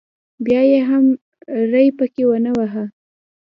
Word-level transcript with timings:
بیا 0.45 0.61
یې 0.71 0.79
هم 0.89 1.05
ری 1.73 1.87
پکې 1.97 2.23
ونه 2.27 2.51
واهه. 2.57 2.85